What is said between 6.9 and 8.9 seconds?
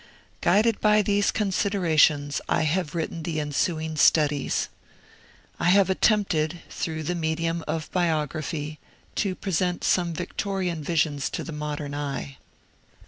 the medium of biography,